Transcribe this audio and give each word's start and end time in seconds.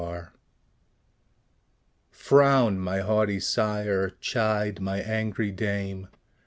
Frown, 2.09 2.79
my 2.79 3.01
haughty 3.01 3.39
sire! 3.39 4.09
chide, 4.19 4.81
my 4.81 4.97
angry 4.97 5.51
dame! 5.51 6.07